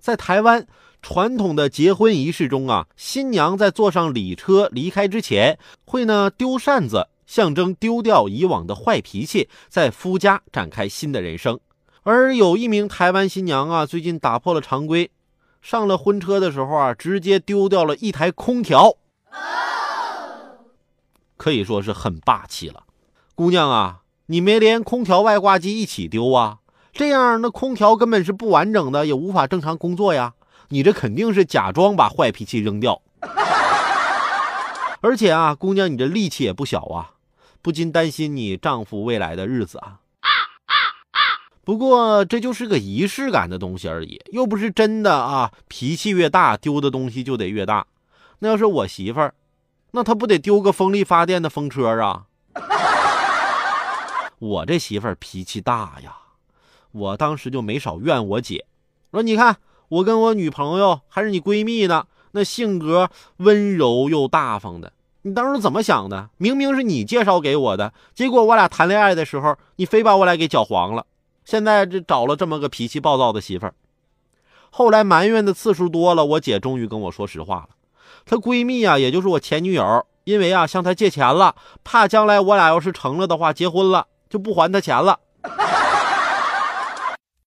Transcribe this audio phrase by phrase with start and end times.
[0.00, 0.66] 在台湾
[1.02, 11.60] 传统的结婚仪式中啊，新娘在坐上礼车离开之前，会呢丢扇子，象征丢掉以往的坏脾气，在夫家展开新的人生。
[12.02, 15.10] 而有一名台湾新娘啊，最近打破了常规，
[15.60, 18.96] 上了婚车的时候啊，直接丢掉了一台空调，
[21.36, 22.84] 可以说是很霸气了。
[23.34, 26.59] 姑娘啊，你没连空调外挂机一起丢啊？
[26.92, 30.34] 这样那空调根本是不完整的，也无法正常工作呀。
[30.68, 33.00] 你这肯定是假装把坏脾气扔掉。
[35.00, 37.12] 而且啊，姑娘，你这力气也不小啊，
[37.62, 40.00] 不禁担心你丈夫未来的日子啊。
[41.64, 45.52] 不过这就是个仪式感的东西而已，又不是真的啊。
[45.68, 47.86] 脾气越大，丢的东西就得越大。
[48.40, 49.34] 那要是我媳妇儿，
[49.92, 52.24] 那她不得丢个风力发电的风车啊？
[54.38, 56.16] 我这媳妇儿脾气大呀，
[56.92, 58.64] 我当时就没少怨我姐。
[59.12, 59.56] 说你看，
[59.88, 64.92] 我跟我女朋友还是你闺蜜呢，那性格温柔又大方的。
[65.22, 66.30] 你当时怎么想的？
[66.38, 71.04] 明明是你介绍给我的，结果我俩谈恋爱的时候，你非把我俩给搅黄了。
[71.44, 73.74] 现在这找了这么个脾气暴躁的媳妇儿。
[74.70, 77.70] 后来埋怨的次数多了，我姐终于跟我说实话了。
[78.24, 84.06] 她闺蜜啊，也就是我前女友，因为啊向她借钱了，怕将来我俩要是成了的话，结婚了。
[84.28, 85.18] 就不还她钱了。